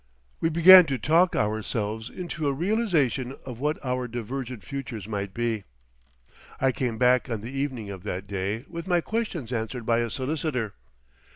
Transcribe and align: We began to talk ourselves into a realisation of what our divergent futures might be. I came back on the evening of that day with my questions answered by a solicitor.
We 0.39 0.49
began 0.49 0.87
to 0.87 0.97
talk 0.97 1.35
ourselves 1.35 2.09
into 2.09 2.47
a 2.47 2.53
realisation 2.53 3.35
of 3.45 3.59
what 3.59 3.77
our 3.85 4.07
divergent 4.07 4.63
futures 4.63 5.07
might 5.07 5.31
be. 5.31 5.61
I 6.59 6.71
came 6.71 6.97
back 6.97 7.29
on 7.29 7.41
the 7.41 7.51
evening 7.51 7.91
of 7.91 8.01
that 8.01 8.25
day 8.25 8.65
with 8.67 8.87
my 8.87 9.01
questions 9.01 9.53
answered 9.53 9.85
by 9.85 9.99
a 9.99 10.09
solicitor. 10.09 10.73